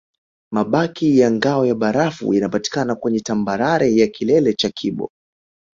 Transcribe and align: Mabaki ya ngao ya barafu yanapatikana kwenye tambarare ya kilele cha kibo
Mabaki 0.51 1.19
ya 1.19 1.31
ngao 1.31 1.65
ya 1.65 1.75
barafu 1.75 2.33
yanapatikana 2.33 2.95
kwenye 2.95 3.19
tambarare 3.19 3.95
ya 3.95 4.07
kilele 4.07 4.53
cha 4.53 4.69
kibo 4.69 5.11